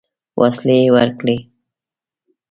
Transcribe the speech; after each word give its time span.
وسلې 0.39 0.79
ورکړې. 0.95 1.37